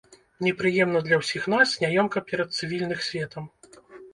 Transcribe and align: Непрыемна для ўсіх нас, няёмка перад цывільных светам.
Непрыемна 0.45 1.01
для 1.09 1.19
ўсіх 1.19 1.45
нас, 1.55 1.73
няёмка 1.83 2.25
перад 2.33 2.49
цывільных 2.59 2.99
светам. 3.11 3.43